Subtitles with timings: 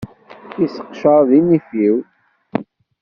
[0.59, 1.97] Yesseqecaṛ di nnif-iw.